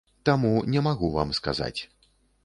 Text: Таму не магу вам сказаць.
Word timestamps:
Таму 0.27 0.53
не 0.75 0.81
магу 0.87 1.09
вам 1.17 1.33
сказаць. 1.39 1.81